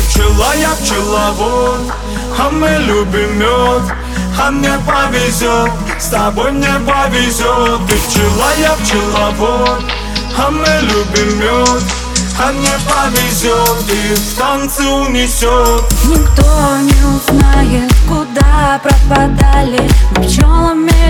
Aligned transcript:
пчела, 0.00 0.54
я 0.54 0.70
пчеловод 0.82 1.92
А 2.38 2.50
мы 2.50 2.68
любим 2.86 3.38
мед 3.38 3.92
А 4.40 4.50
мне 4.50 4.72
повезет. 4.86 5.70
С 5.98 6.06
тобой 6.06 6.52
мне 6.52 6.72
повезет. 6.86 7.80
Ты 7.86 7.94
пчела, 7.94 8.50
я 8.58 8.72
пчеловод 8.82 9.82
А 10.38 10.50
мы 10.50 10.66
любим 10.82 11.38
мед 11.38 11.82
а 12.38 12.50
мне 12.52 12.70
повезет. 12.88 13.88
И 13.88 14.14
в 14.14 14.38
танцы 14.38 14.82
унесет. 14.82 15.84
Никто 16.06 16.78
не 16.78 17.04
узнает, 17.14 17.92
куда 18.08 18.80
пропадали. 18.82 19.88
Мы 20.16 20.24
пчелами 20.24 21.01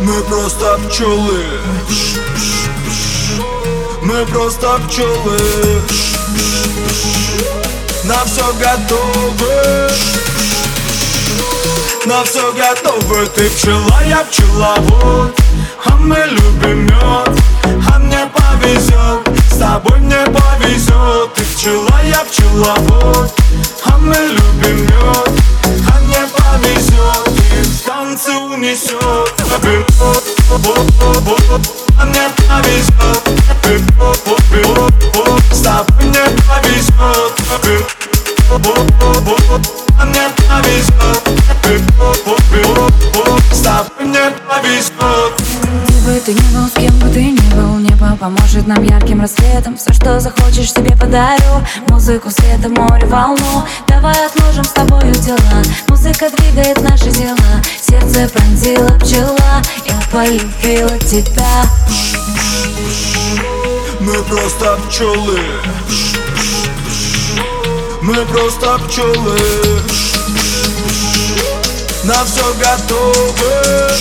Мы 0.00 0.22
просто 0.24 0.78
пчелы. 0.88 1.44
Мы 4.02 4.26
просто 4.26 4.80
пчелы. 4.88 5.40
На 8.04 8.24
все 8.24 8.52
готовы. 8.54 9.90
На 12.06 12.24
все 12.24 12.52
готовы. 12.52 13.26
Ты 13.34 13.50
пчела, 13.50 14.00
я 14.06 14.24
пчеловод. 14.24 15.40
А 15.84 15.96
мы 15.96 16.16
любим 16.16 16.84
мед 16.86 17.40
А 17.92 17.98
мне 17.98 18.28
повезет 18.34 19.28
С 19.50 19.58
тобой 19.58 19.98
мне 20.00 20.18
повезет 20.26 21.32
Ты 21.34 21.44
пчела, 21.44 22.00
я 22.04 22.24
пчеловод 22.24 23.19
унесет 28.60 29.00
А 31.98 32.04
мне 32.04 32.28
повезет 32.48 33.00
С 35.50 35.60
тобой 35.60 36.04
мне 36.04 36.24
повезет 36.46 36.92
А 39.98 40.04
С 43.54 43.60
тобой 43.60 44.06
мне 44.06 44.30
повезет 44.48 45.32
Где 45.88 46.00
бы 46.00 46.20
ты 46.20 46.32
ни 46.34 46.54
был, 46.54 46.68
кем 46.76 46.98
бы 46.98 47.08
ты 47.08 47.22
ни 47.24 47.54
был 47.54 47.78
Небо 47.78 48.16
поможет 48.16 48.66
нам 48.66 48.82
ярким 48.82 49.22
рассветом 49.22 49.76
Все, 49.76 49.92
что 49.92 50.20
захочешь, 50.20 50.72
себе 50.72 50.96
подарю 50.96 51.64
Музыку, 51.88 52.30
света, 52.30 52.68
море, 52.68 53.06
волну 53.06 53.64
Давай 53.88 54.16
отложим 54.26 54.64
с 54.64 54.72
тобою 54.72 55.14
дела 55.14 55.62
Музыка 55.88 56.30
двигает 56.36 56.82
наши 56.82 57.10
дела 57.10 57.39
Сердце 58.10 58.28
пронзила 58.32 58.88
пчела 58.98 59.62
Я 59.86 60.00
полюбила 60.10 60.98
тебя. 60.98 61.64
Мы 64.00 64.14
просто 64.24 64.78
пчелы. 64.88 65.40
Мы 68.02 68.14
просто 68.26 68.78
пчелы. 68.88 69.38
На 72.04 72.24
все 72.24 72.52
готовы. 72.54 73.94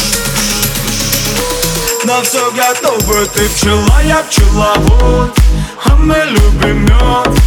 На 2.05 2.21
все 2.23 2.51
готовы. 2.51 3.25
Ты 3.35 3.47
пчела, 3.49 4.01
я 4.05 4.23
пчеловод. 4.23 5.37
А 5.85 5.95
мы 5.95 6.15
любим 6.15 6.85
мед 6.85 7.39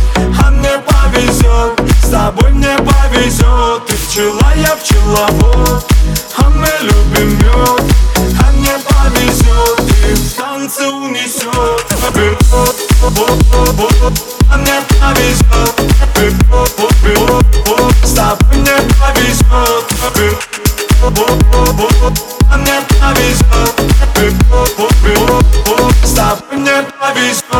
А 0.43 0.51
мне 0.51 0.71
повезет 0.87 1.81
С 2.03 2.11
тобой 2.11 2.51
мне 2.51 2.77
повезет 2.79 3.87
Ты 3.87 3.95
пчела, 3.95 4.53
я 4.57 4.77
пчеловод 4.77 5.93
С 11.25 11.35
тобой 18.15 18.57
не 18.57 18.81
повезет 18.99 19.37
Мне 22.57 22.77
повезет 23.01 23.75
С 26.03 26.13
тобой 26.13 26.59
не 26.59 26.83
повезет 26.99 27.52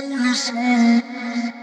Listen. 0.00 1.61